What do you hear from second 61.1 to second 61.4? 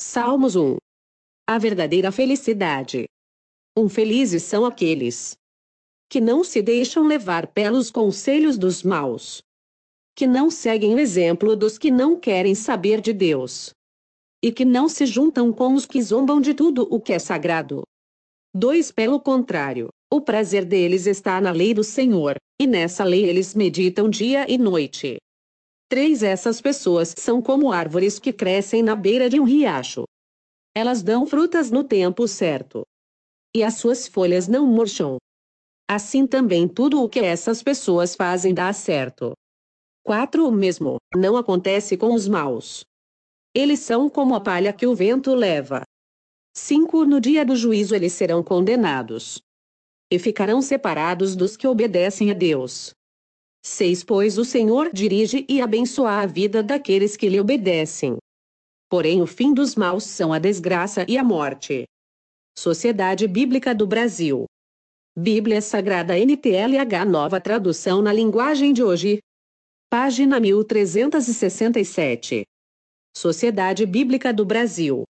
a